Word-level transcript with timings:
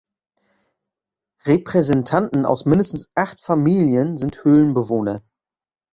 Repräsentanten 1.45 2.47
aus 2.47 2.65
mindestens 2.65 3.07
acht 3.15 3.39
Familien 3.39 4.17
sind 4.17 4.43
Höhlenbewohner. 4.43 5.21